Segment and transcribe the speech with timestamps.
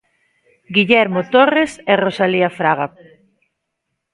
[0.75, 2.87] Guillermo Torres e Rosalía Fraga.